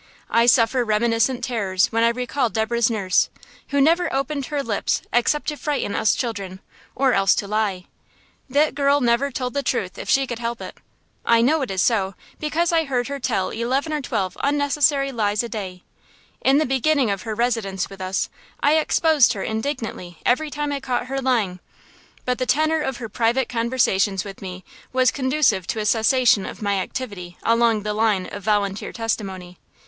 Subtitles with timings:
[0.31, 3.29] I suffer reminiscent terrors when I recall Deborah's nurse,
[3.67, 6.59] who never opened her lips except to frighten us children
[6.95, 7.85] or else to lie.
[8.49, 10.75] That girl never told the truth if she could help it.
[11.23, 15.41] I know it is so because I heard her tell eleven or twelve unnecessary lies
[15.43, 15.83] every day.
[16.43, 18.27] In the beginning of her residence with us,
[18.59, 21.59] I exposed her indignantly every time I caught her lying;
[22.25, 26.59] but the tenor of her private conversations with me was conducive to a cessation of
[26.59, 29.59] my activity along the line of volunteer testimony.